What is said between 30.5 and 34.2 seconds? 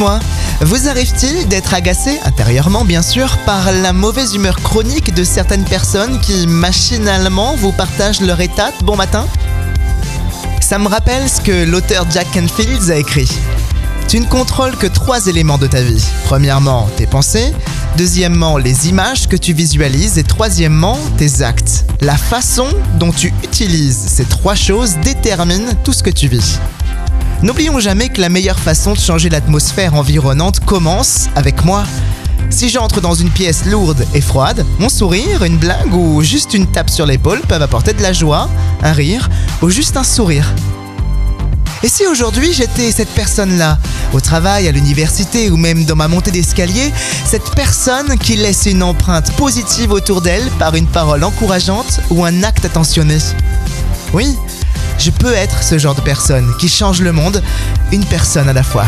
commence avec moi. Si j'entre dans une pièce lourde et